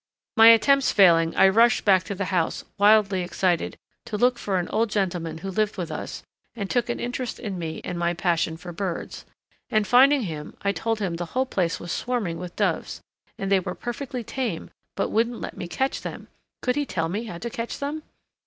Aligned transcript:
My 0.35 0.47
attempts 0.47 0.91
failing 0.91 1.35
I 1.35 1.47
rushed 1.47 1.85
back 1.85 2.03
to 2.05 2.15
the 2.15 2.25
house, 2.33 2.65
wildly 2.79 3.21
excited, 3.21 3.77
to 4.05 4.17
look 4.17 4.39
for 4.39 4.57
an 4.57 4.67
old 4.69 4.89
gentleman 4.89 5.37
who 5.37 5.51
lived 5.51 5.77
with 5.77 5.91
us 5.91 6.23
and 6.55 6.67
took 6.71 6.89
an 6.89 6.99
interest 6.99 7.37
in 7.37 7.59
me 7.59 7.81
and 7.83 7.99
my 7.99 8.15
passion 8.15 8.57
for 8.57 8.71
birds, 8.73 9.25
and 9.69 9.85
finding 9.85 10.23
him 10.23 10.55
I 10.63 10.71
told 10.71 10.97
him 10.97 11.17
the 11.17 11.25
whole 11.37 11.45
place 11.45 11.79
was 11.79 11.91
swarming 11.91 12.39
with 12.39 12.55
doves 12.55 13.03
and 13.37 13.51
they 13.51 13.59
were 13.59 13.75
perfectly 13.75 14.23
tame 14.23 14.71
but 14.95 15.09
wouldn't 15.11 15.39
let 15.39 15.55
me 15.55 15.67
catch 15.67 16.01
them 16.01 16.29
could 16.63 16.75
he 16.75 16.87
tell 16.87 17.07
me 17.07 17.25
how 17.25 17.37
to 17.37 17.51
catch 17.51 17.77
them? 17.77 18.01